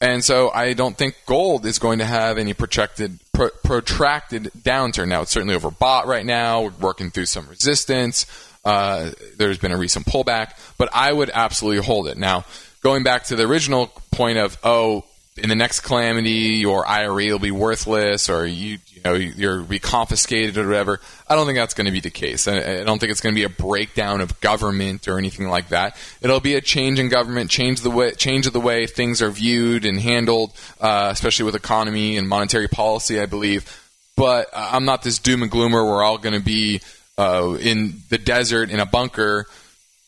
[0.00, 5.08] And so I don't think gold is going to have any protracted, pro- protracted downturn.
[5.08, 6.62] Now, it's certainly overbought right now.
[6.62, 8.24] We're working through some resistance.
[8.64, 12.18] Uh, there's been a recent pullback, but I would absolutely hold it.
[12.18, 12.44] Now,
[12.82, 15.04] going back to the original point of, oh,
[15.42, 19.78] in the next calamity, your IRA will be worthless, or you, you know, you're be
[19.78, 21.00] confiscated or whatever.
[21.28, 22.48] I don't think that's going to be the case.
[22.48, 25.68] I, I don't think it's going to be a breakdown of government or anything like
[25.68, 25.96] that.
[26.20, 29.30] It'll be a change in government, change the way, change of the way things are
[29.30, 33.20] viewed and handled, uh, especially with economy and monetary policy.
[33.20, 35.84] I believe, but I'm not this doom and gloomer.
[35.84, 36.80] We're all going to be
[37.18, 39.46] uh, in the desert in a bunker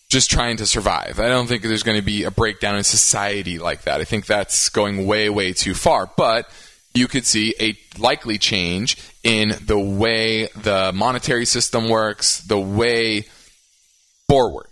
[0.08, 1.20] just trying to survive.
[1.20, 4.00] I don't think there's going to be a breakdown in society like that.
[4.00, 6.10] I think that's going way, way too far.
[6.16, 6.50] But
[6.94, 13.26] you could see a likely change in the way the monetary system works, the way
[14.28, 14.66] forward.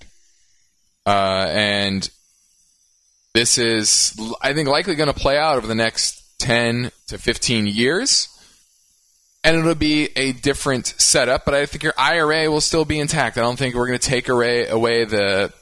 [1.06, 2.10] Uh, and
[3.34, 7.66] this is, I think, likely going to play out over the next 10 to 15
[7.66, 8.28] years
[9.44, 11.44] and it'll be a different setup.
[11.44, 13.38] But I think your IRA will still be intact.
[13.38, 15.52] I don't think we're going to take away, away the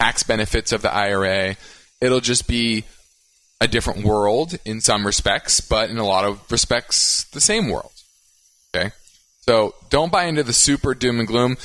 [0.00, 1.56] tax benefits of the IRA.
[2.00, 2.84] It'll just be
[3.60, 7.92] a different world in some respects, but in a lot of respects, the same world.
[8.74, 8.90] Okay?
[9.40, 11.56] So don't buy into the super doom and gloom.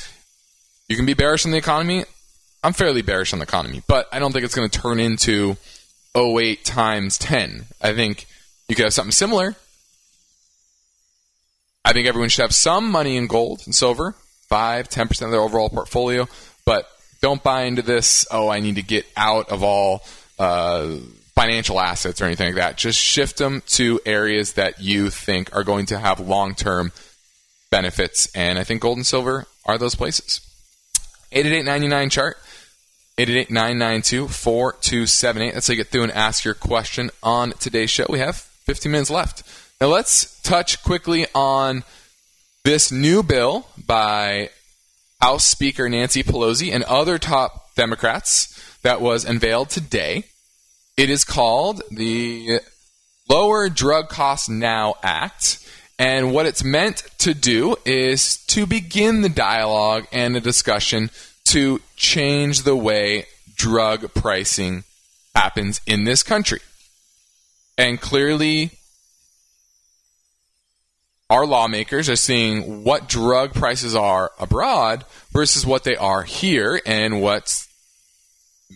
[0.88, 2.04] You can be bearish on the economy.
[2.62, 5.56] I'm fairly bearish on the economy, but I don't think it's going to turn into
[6.14, 7.64] 08 times 10.
[7.80, 8.26] I think
[8.68, 9.56] you could have something similar,
[11.84, 14.14] I think everyone should have some money in gold and silver,
[14.48, 16.28] 5, 10% of their overall portfolio,
[16.64, 16.88] but
[17.20, 20.02] don't buy into this, oh, I need to get out of all
[20.38, 20.96] uh,
[21.34, 22.76] financial assets or anything like that.
[22.76, 26.92] Just shift them to areas that you think are going to have long term
[27.70, 28.30] benefits.
[28.34, 30.40] And I think gold and silver are those places.
[31.32, 32.36] 888 chart.
[33.18, 35.52] 888-992-4278.
[35.52, 38.06] That's how you get through and ask your question on today's show.
[38.08, 39.42] We have 15 minutes left.
[39.82, 41.82] Now let's touch quickly on
[42.62, 44.50] this new bill by
[45.20, 50.26] House Speaker Nancy Pelosi and other top Democrats that was unveiled today.
[50.96, 52.60] It is called the
[53.28, 55.58] Lower Drug Costs Now Act.
[55.98, 61.10] And what it's meant to do is to begin the dialogue and the discussion
[61.46, 64.84] to change the way drug pricing
[65.34, 66.60] happens in this country.
[67.76, 68.78] And clearly,
[71.32, 77.22] our lawmakers are seeing what drug prices are abroad versus what they are here and
[77.22, 77.66] what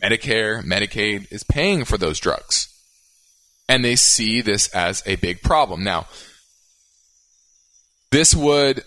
[0.03, 2.69] Medicare, Medicaid is paying for those drugs.
[3.69, 5.85] And they see this as a big problem.
[5.85, 6.07] Now,
[8.11, 8.85] this would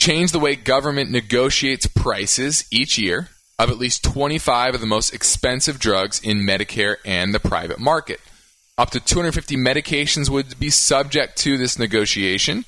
[0.00, 5.12] change the way government negotiates prices each year of at least 25 of the most
[5.12, 8.20] expensive drugs in Medicare and the private market.
[8.78, 12.64] Up to 250 medications would be subject to this negotiation,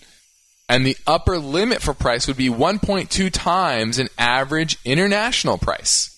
[0.69, 6.09] and the upper limit for price would be 1.2 times an average international price.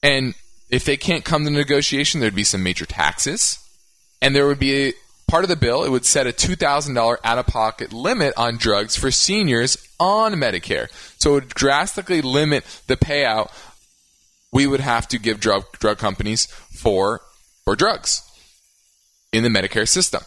[0.00, 0.34] And
[0.70, 3.58] if they can't come to negotiation, there'd be some major taxes,
[4.22, 4.92] and there would be a,
[5.26, 5.82] part of the bill.
[5.82, 10.86] It would set a $2,000 out-of-pocket limit on drugs for seniors on Medicare,
[11.18, 13.50] so it would drastically limit the payout
[14.52, 17.20] we would have to give drug drug companies for
[17.64, 18.25] for drugs
[19.36, 20.22] in the Medicare system.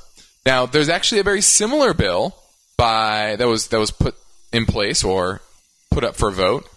[0.46, 2.36] Now, there's actually a very similar bill
[2.78, 4.16] by that was that was put
[4.54, 5.42] in place or
[5.92, 6.68] put up for vote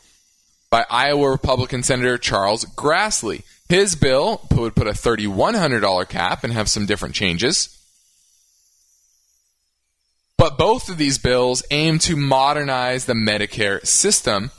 [0.70, 3.44] by Iowa Republican Senator Charles Grassley.
[3.68, 7.78] His bill would put a $3,100 cap and have some different changes.
[10.36, 14.50] But both of these bills aim to modernize the Medicare system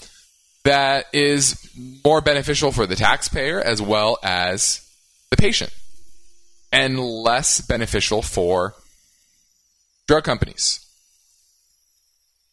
[0.63, 1.69] that is
[2.05, 4.89] more beneficial for the taxpayer as well as
[5.29, 5.73] the patient
[6.73, 8.73] and less beneficial for
[10.07, 10.83] drug companies.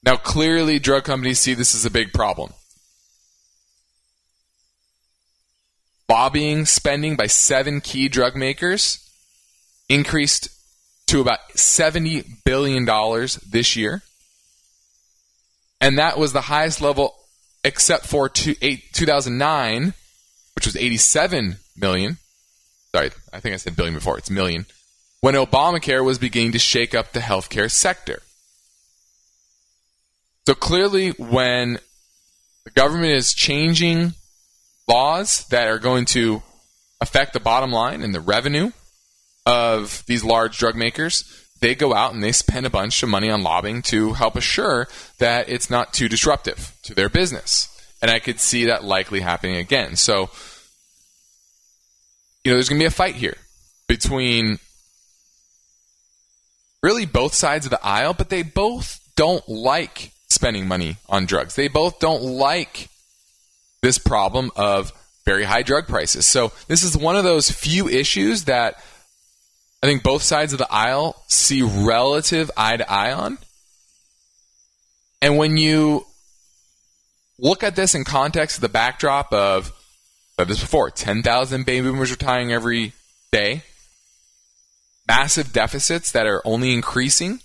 [0.03, 2.53] Now, clearly, drug companies see this as a big problem.
[6.09, 9.11] Lobbying spending by seven key drug makers
[9.89, 10.51] increased
[11.07, 12.85] to about $70 billion
[13.49, 14.03] this year.
[15.81, 17.15] And that was the highest level
[17.65, 19.95] except for two, eight, 2009,
[20.55, 22.19] which was 87 million
[22.95, 24.67] sorry, I think I said billion before, it's million,
[25.21, 28.23] when Obamacare was beginning to shake up the healthcare sector.
[30.47, 31.79] So clearly, when
[32.65, 34.15] the government is changing
[34.89, 36.43] laws that are going to
[37.01, 38.73] affect the bottom line and the revenue
[39.47, 41.25] of these large drug makers,
[41.61, 44.89] they go out and they spend a bunch of money on lobbying to help assure
[45.19, 47.69] that it's not too disruptive to their business.
[48.03, 49.97] And I could see that likely happening again.
[49.97, 50.31] So
[52.45, 53.37] you know, there's going to be a fight here
[53.89, 54.59] between
[56.83, 61.55] really both sides of the aisle, but they both don't like spending money on drugs.
[61.55, 62.89] They both don't like
[63.83, 64.93] this problem of
[65.25, 66.27] very high drug prices.
[66.27, 68.83] So this is one of those few issues that
[69.83, 73.39] I think both sides of the aisle see relative eye to eye on.
[75.23, 76.07] And when you
[77.39, 79.73] look at this in context of the backdrop of,
[80.41, 82.95] said this before, 10,000 baby boomers retiring every
[83.31, 83.63] day,
[85.07, 87.41] massive deficits that are only increasing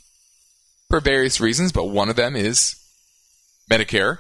[0.90, 2.82] for various reasons, but one of them is
[3.70, 4.20] Medicare.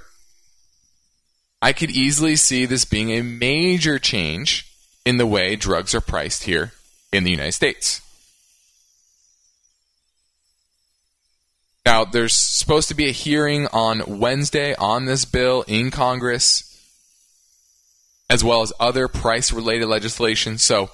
[1.62, 4.70] I could easily see this being a major change
[5.06, 6.74] in the way drugs are priced here
[7.14, 8.02] in the United States.
[11.86, 16.75] Now, there's supposed to be a hearing on Wednesday on this bill in Congress,
[18.30, 20.58] as well as other price related legislation.
[20.58, 20.90] So,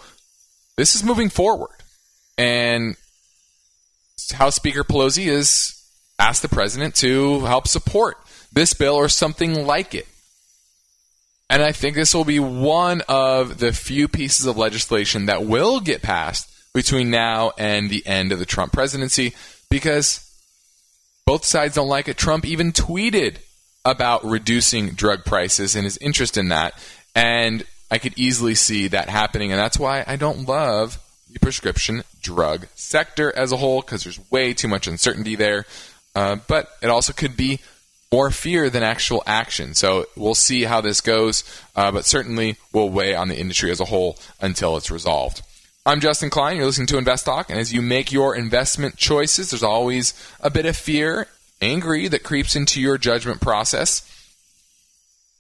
[0.77, 1.75] this is moving forward.
[2.38, 2.95] And
[4.34, 5.73] House Speaker Pelosi has
[6.17, 8.17] asked the president to help support
[8.53, 10.07] this bill or something like it.
[11.49, 15.82] And I think this will be one of the few pieces of legislation that will
[15.82, 19.34] get passed between now and the end of the Trump presidency
[19.69, 20.27] because
[21.25, 22.17] both sides don't like it.
[22.17, 23.38] Trump even tweeted
[23.84, 26.73] about reducing drug prices and his interest in that.
[27.16, 29.51] And I could easily see that happening.
[29.51, 30.99] And that's why I don't love
[31.32, 35.66] the prescription drug sector as a whole because there's way too much uncertainty there.
[36.16, 37.59] Uh, but it also could be
[38.12, 39.74] more fear than actual action.
[39.74, 41.43] So we'll see how this goes,
[41.76, 45.41] uh, but certainly we'll weigh on the industry as a whole until it's resolved.
[45.86, 46.57] I'm Justin Klein.
[46.57, 50.49] You're listening to Invest Talk, and as you make your investment choices, there's always a
[50.51, 51.28] bit of fear,
[51.62, 54.07] angry that creeps into your judgment process.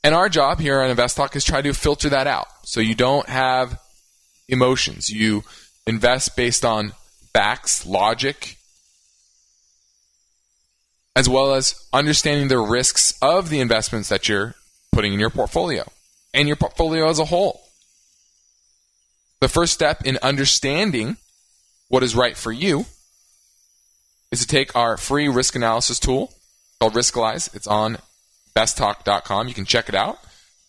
[0.03, 2.95] And our job here on Invest Talk is try to filter that out, so you
[2.95, 3.79] don't have
[4.49, 5.09] emotions.
[5.09, 5.43] You
[5.85, 6.93] invest based on
[7.33, 8.57] facts, logic,
[11.15, 14.55] as well as understanding the risks of the investments that you're
[14.91, 15.83] putting in your portfolio
[16.33, 17.61] and your portfolio as a whole.
[19.39, 21.17] The first step in understanding
[21.89, 22.85] what is right for you
[24.31, 26.33] is to take our free risk analysis tool
[26.79, 27.53] called Riskalyze.
[27.55, 27.97] It's on
[28.55, 29.47] besttalk.com.
[29.47, 30.19] You can check it out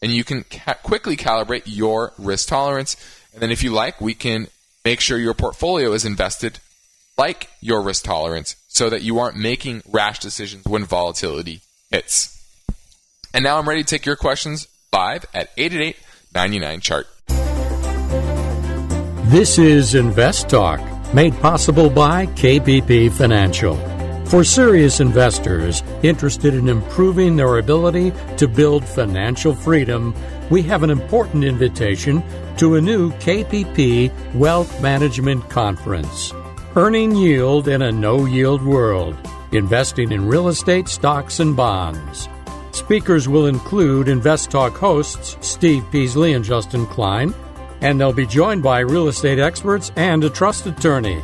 [0.01, 2.97] and you can ca- quickly calibrate your risk tolerance.
[3.33, 4.49] And then, if you like, we can
[4.85, 6.59] make sure your portfolio is invested
[7.17, 11.61] like your risk tolerance so that you aren't making rash decisions when volatility
[11.91, 12.39] hits.
[13.35, 15.97] And now I'm ready to take your questions live at 888
[16.35, 17.07] 99 chart.
[19.31, 20.81] This is Invest Talk,
[21.15, 23.92] made possible by KPP Financial.
[24.33, 30.15] For serious investors interested in improving their ability to build financial freedom,
[30.49, 32.23] we have an important invitation
[32.57, 36.33] to a new KPP Wealth Management Conference.
[36.77, 39.19] Earning yield in a no yield world,
[39.53, 42.27] investing in real estate, stocks, and bonds.
[42.71, 47.35] Speakers will include Invest Talk hosts Steve Peasley and Justin Klein
[47.83, 51.21] and they'll be joined by real estate experts and a trust attorney.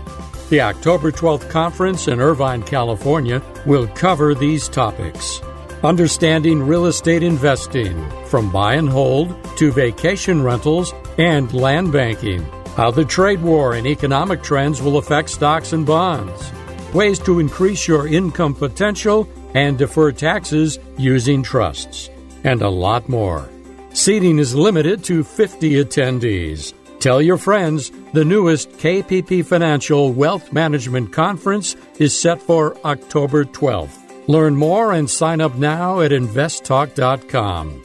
[0.51, 5.43] The October 12th conference in Irvine, California will cover these topics.
[5.85, 12.43] Understanding real estate investing, from buy and hold to vacation rentals and land banking.
[12.77, 16.51] How the trade war and economic trends will affect stocks and bonds.
[16.95, 22.09] Ways to increase your income potential and defer taxes using trusts.
[22.43, 23.51] And a lot more.
[23.93, 26.73] Seating is limited to 50 attendees.
[27.01, 34.27] Tell your friends the newest KPP Financial Wealth Management Conference is set for October 12th.
[34.27, 37.85] Learn more and sign up now at investtalk.com.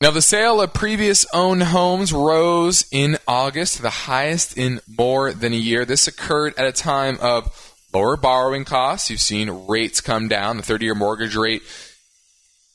[0.00, 5.32] Now, the sale of previous owned homes rose in August, to the highest in more
[5.32, 5.84] than a year.
[5.84, 9.10] This occurred at a time of lower borrowing costs.
[9.10, 10.56] You've seen rates come down.
[10.56, 11.62] The 30 year mortgage rate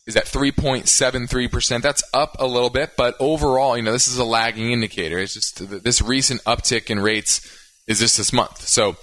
[0.10, 1.82] is at 3.73%.
[1.82, 5.20] That's up a little bit, but overall, you know, this is a lagging indicator.
[5.20, 7.41] It's just this recent uptick in rates
[7.88, 8.68] is just this month.
[8.68, 8.97] So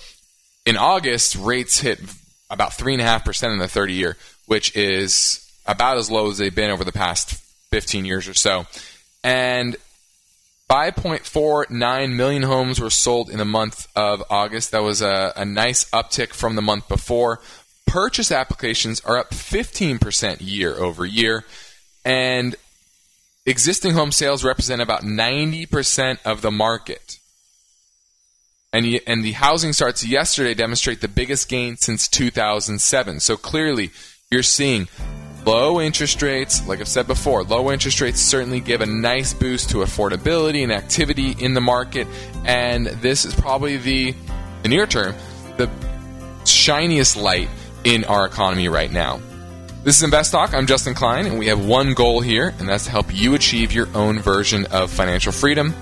[0.66, 2.00] in August, rates hit
[2.50, 6.84] about 3.5% in the 30 year, which is about as low as they've been over
[6.84, 7.40] the past
[7.70, 8.66] 15 years or so.
[9.22, 9.76] And
[10.68, 14.72] 5.49 million homes were sold in the month of August.
[14.72, 17.40] That was a, a nice uptick from the month before.
[17.86, 21.44] Purchase applications are up 15% year over year.
[22.04, 22.56] And
[23.46, 27.18] existing home sales represent about 90% of the market.
[28.72, 33.20] And, and the housing starts yesterday demonstrate the biggest gain since 2007.
[33.20, 33.90] So clearly,
[34.30, 34.88] you're seeing
[35.46, 39.70] Low interest rates, like I've said before, low interest rates certainly give a nice boost
[39.70, 42.08] to affordability and activity in the market.
[42.44, 44.12] And this is probably the,
[44.64, 45.14] the near term,
[45.56, 45.70] the
[46.44, 47.48] shiniest light
[47.86, 49.20] in our economy right now.
[49.84, 50.52] This is Invest Talk.
[50.52, 53.72] I'm Justin Klein, and we have one goal here, and that's to help you achieve
[53.72, 55.72] your own version of financial freedom.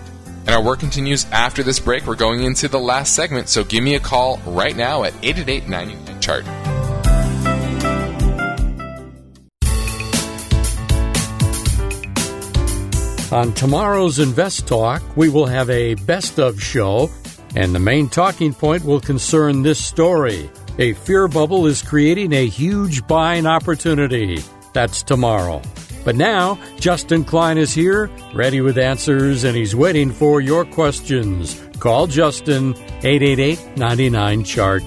[0.40, 2.06] And our work continues after this break.
[2.06, 5.66] We're going into the last segment, so give me a call right now at 888
[5.66, 6.44] 99 chart.
[13.32, 17.10] On tomorrow's Invest Talk, we will have a best of show,
[17.56, 20.50] and the main talking point will concern this story.
[20.76, 24.42] A fear bubble is creating a huge buying opportunity.
[24.72, 25.62] That's tomorrow.
[26.04, 31.62] But now, Justin Klein is here, ready with answers, and he's waiting for your questions.
[31.78, 34.82] Call Justin, 888 99 Chart.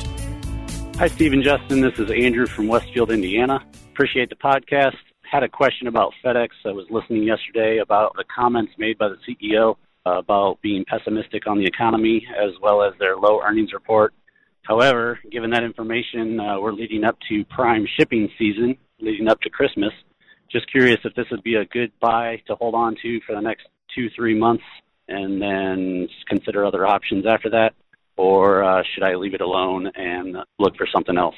[0.97, 1.79] Hi, Stephen Justin.
[1.79, 3.65] This is Andrew from Westfield, Indiana.
[3.93, 4.97] Appreciate the podcast.
[5.21, 6.49] Had a question about FedEx.
[6.65, 11.59] I was listening yesterday about the comments made by the CEO about being pessimistic on
[11.59, 14.13] the economy as well as their low earnings report.
[14.67, 19.49] However, given that information, uh, we're leading up to prime shipping season, leading up to
[19.49, 19.93] Christmas.
[20.51, 23.41] Just curious if this would be a good buy to hold on to for the
[23.41, 24.65] next two, three months,
[25.07, 27.75] and then consider other options after that,
[28.17, 31.35] or uh, should I leave it alone and look for something else?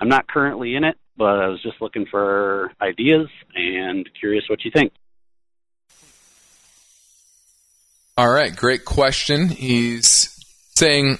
[0.00, 4.64] I'm not currently in it, but I was just looking for ideas and curious what
[4.64, 4.92] you think.
[8.18, 9.48] All right, great question.
[9.48, 11.18] He's saying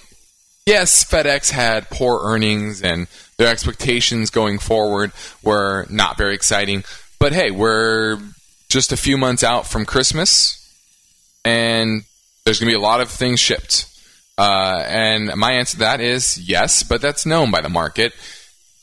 [0.67, 3.07] yes, FedEx had poor earnings and
[3.39, 6.85] their expectations going forward were not very exciting.
[7.19, 8.19] But hey, we're
[8.69, 10.59] just a few months out from Christmas
[11.45, 12.03] and
[12.45, 13.87] there's going to be a lot of things shipped.
[14.39, 18.13] Uh, and my answer to that is yes, but that's known by the market.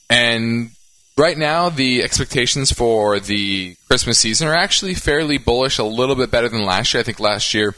[0.10, 0.72] And
[1.18, 6.32] right now, the expectations for the Christmas season are actually fairly bullish, a little bit
[6.32, 7.02] better than last year.
[7.02, 7.76] I think last year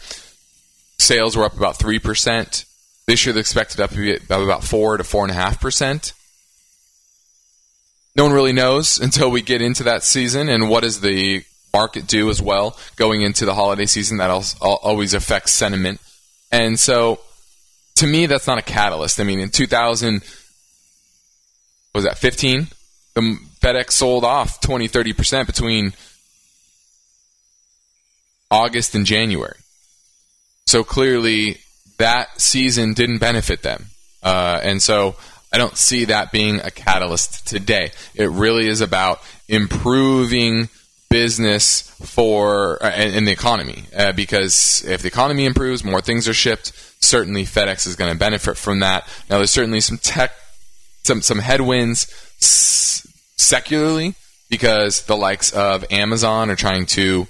[0.99, 2.65] sales were up about 3%.
[3.07, 3.91] This year, they're expected up
[4.29, 6.13] about four to four and a half percent.
[8.15, 11.43] No one really knows until we get into that season and what does the
[11.73, 14.17] market do as well going into the holiday season.
[14.17, 14.29] That
[14.61, 15.99] always affects sentiment,
[16.51, 17.19] and so
[17.95, 19.19] to me, that's not a catalyst.
[19.19, 20.23] I mean, in 2000,
[21.93, 22.67] was that 15?
[23.13, 25.93] The FedEx sold off 20, 30 percent between
[28.49, 29.57] August and January.
[30.67, 31.59] So clearly,
[32.01, 33.85] that season didn't benefit them.
[34.23, 35.15] Uh, and so
[35.51, 37.91] I don't see that being a catalyst today.
[38.15, 40.69] It really is about improving
[41.09, 46.33] business for uh, in the economy uh, because if the economy improves, more things are
[46.33, 46.71] shipped.
[47.03, 49.07] Certainly, FedEx is going to benefit from that.
[49.29, 50.31] Now, there's certainly some tech,
[51.03, 52.05] some some headwinds
[52.39, 54.15] s- secularly
[54.49, 57.27] because the likes of Amazon are trying to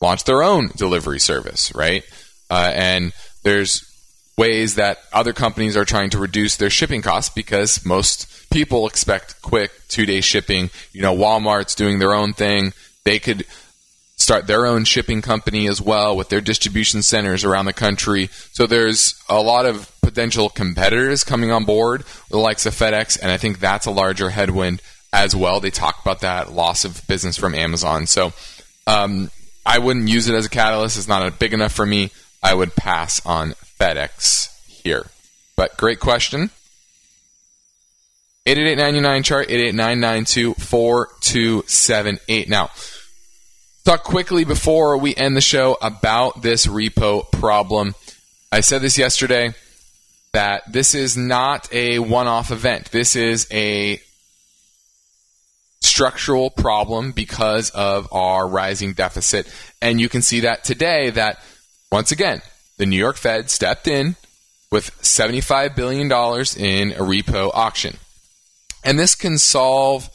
[0.00, 2.04] launch their own delivery service, right?
[2.50, 3.12] Uh, and
[3.48, 3.84] there's
[4.36, 9.40] ways that other companies are trying to reduce their shipping costs because most people expect
[9.40, 10.70] quick two day shipping.
[10.92, 12.74] You know, Walmart's doing their own thing.
[13.04, 13.46] They could
[14.16, 18.28] start their own shipping company as well with their distribution centers around the country.
[18.52, 23.30] So there's a lot of potential competitors coming on board, the likes of FedEx, and
[23.30, 24.82] I think that's a larger headwind
[25.12, 25.60] as well.
[25.60, 28.06] They talk about that loss of business from Amazon.
[28.06, 28.32] So
[28.86, 29.30] um,
[29.64, 30.98] I wouldn't use it as a catalyst.
[30.98, 32.10] It's not big enough for me.
[32.48, 34.48] I would pass on FedEx
[34.82, 35.10] here.
[35.54, 36.48] But great question.
[38.46, 42.48] 888 chart 889924278.
[42.48, 42.70] Now,
[43.84, 47.94] talk quickly before we end the show about this repo problem.
[48.50, 49.52] I said this yesterday
[50.32, 52.90] that this is not a one-off event.
[52.92, 54.00] This is a
[55.82, 59.46] structural problem because of our rising deficit
[59.82, 61.42] and you can see that today that
[61.90, 62.42] once again,
[62.76, 64.16] the New York Fed stepped in
[64.70, 67.96] with $75 billion in a repo auction.
[68.84, 70.10] And this can solve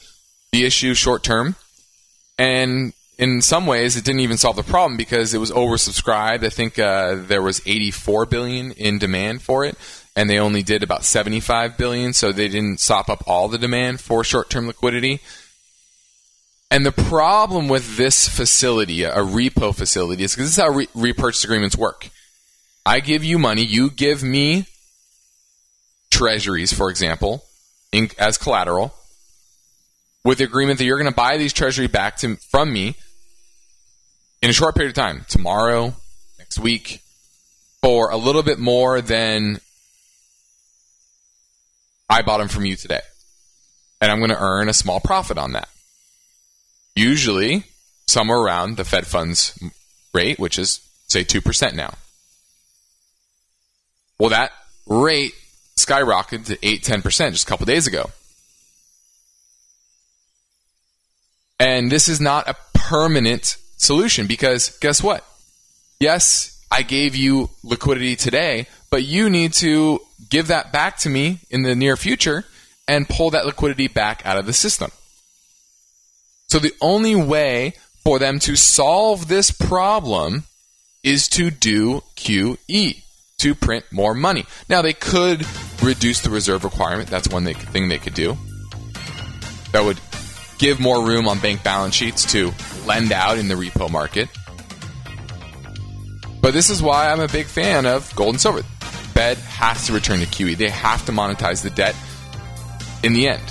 [0.52, 1.56] the issue short term.
[2.38, 6.44] And in some ways, it didn't even solve the problem because it was oversubscribed.
[6.44, 9.76] I think uh, there was 84 billion in demand for it,
[10.16, 14.00] and they only did about 75 billion, so they didn't sop up all the demand
[14.00, 15.20] for short-term liquidity.
[16.74, 20.88] And the problem with this facility, a repo facility, is because this is how re-
[20.92, 22.08] repurchase agreements work.
[22.84, 24.66] I give you money, you give me
[26.10, 27.44] treasuries, for example,
[27.92, 28.92] in, as collateral,
[30.24, 32.96] with the agreement that you're going to buy these treasury back to, from me
[34.42, 35.94] in a short period of time, tomorrow,
[36.40, 37.02] next week,
[37.82, 39.60] for a little bit more than
[42.10, 43.02] I bought them from you today.
[44.00, 45.68] And I'm going to earn a small profit on that
[46.94, 47.64] usually
[48.06, 49.58] somewhere around the Fed funds
[50.12, 51.94] rate, which is, say, 2% now.
[54.18, 54.52] Well, that
[54.86, 55.32] rate
[55.76, 58.10] skyrocketed to 8 10% just a couple days ago.
[61.58, 65.24] And this is not a permanent solution because guess what?
[66.00, 71.38] Yes, I gave you liquidity today, but you need to give that back to me
[71.50, 72.44] in the near future
[72.86, 74.90] and pull that liquidity back out of the system.
[76.54, 77.72] So the only way
[78.04, 80.44] for them to solve this problem
[81.02, 83.02] is to do QE,
[83.38, 84.46] to print more money.
[84.68, 85.44] Now, they could
[85.82, 87.10] reduce the reserve requirement.
[87.10, 88.36] That's one they, thing they could do.
[89.72, 89.98] That would
[90.58, 92.52] give more room on bank balance sheets to
[92.86, 94.28] lend out in the repo market.
[96.40, 98.62] But this is why I'm a big fan of gold and silver.
[98.62, 100.56] Fed has to return to QE.
[100.56, 101.96] They have to monetize the debt
[103.02, 103.42] in the end.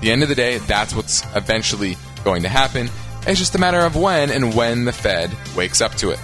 [0.00, 2.88] the end of the day, that's what's eventually going to happen.
[3.26, 6.18] It's just a matter of when and when the Fed wakes up to it.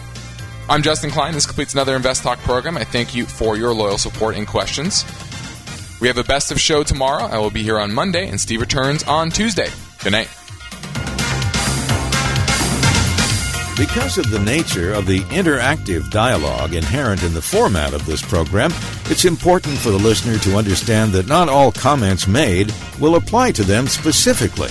[0.68, 1.32] I'm Justin Klein.
[1.32, 2.76] This completes another Invest Talk program.
[2.76, 5.04] I thank you for your loyal support and questions.
[6.00, 7.24] We have a best of show tomorrow.
[7.24, 9.68] I will be here on Monday, and Steve returns on Tuesday.
[10.02, 10.28] Good night.
[13.78, 18.72] Because of the nature of the interactive dialogue inherent in the format of this program,
[19.04, 23.62] it's important for the listener to understand that not all comments made will apply to
[23.62, 24.70] them specifically.